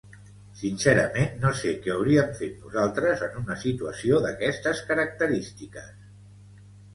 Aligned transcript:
Sincerament 0.59 1.35
no 1.43 1.51
sé 1.59 1.73
què 1.83 1.91
hauríem 1.95 2.31
fet 2.39 2.55
nosaltres 2.63 3.21
en 3.27 3.37
una 3.43 3.59
situació 3.65 4.23
d’aquestes 4.25 4.83
característiques. 4.89 5.93